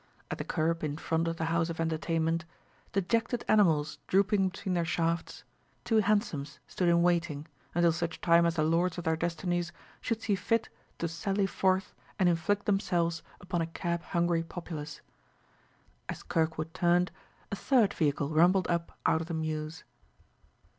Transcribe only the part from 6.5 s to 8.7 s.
stood in waiting, until such time as the